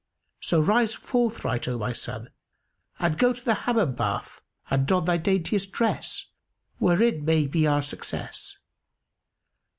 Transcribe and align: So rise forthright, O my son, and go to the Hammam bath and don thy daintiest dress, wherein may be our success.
So 0.39 0.59
rise 0.59 0.95
forthright, 0.95 1.67
O 1.67 1.77
my 1.77 1.93
son, 1.93 2.31
and 2.97 3.19
go 3.19 3.33
to 3.33 3.45
the 3.45 3.53
Hammam 3.53 3.93
bath 3.93 4.41
and 4.71 4.87
don 4.87 5.05
thy 5.05 5.17
daintiest 5.17 5.71
dress, 5.71 6.25
wherein 6.79 7.23
may 7.23 7.45
be 7.45 7.67
our 7.67 7.83
success. 7.83 8.57